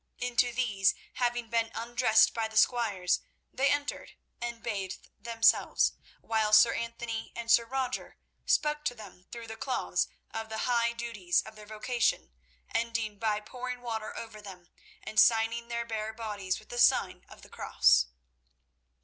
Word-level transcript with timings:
Into 0.17 0.51
these, 0.51 0.95
having 1.13 1.47
been 1.51 1.69
undressed 1.75 2.33
by 2.33 2.47
the 2.47 2.57
squires, 2.57 3.19
they 3.53 3.69
entered 3.69 4.13
and 4.41 4.63
bathed 4.63 5.09
themselves, 5.19 5.93
while 6.21 6.53
Sir 6.53 6.73
Anthony 6.73 7.31
and 7.35 7.51
Sir 7.51 7.65
Roger 7.65 8.17
spoke 8.47 8.83
to 8.85 8.95
them 8.95 9.27
through 9.31 9.45
the 9.45 9.55
cloths 9.55 10.07
of 10.31 10.49
the 10.49 10.65
high 10.65 10.93
duties 10.93 11.43
of 11.43 11.55
their 11.55 11.67
vocation, 11.67 12.31
ending 12.73 13.19
by 13.19 13.41
pouring 13.41 13.81
water 13.81 14.17
over 14.17 14.41
them, 14.41 14.69
and 15.03 15.19
signing 15.19 15.67
their 15.67 15.85
bare 15.85 16.13
bodies 16.13 16.57
with 16.57 16.69
the 16.69 16.79
sign 16.79 17.23
of 17.29 17.43
the 17.43 17.47
Cross. 17.49 18.07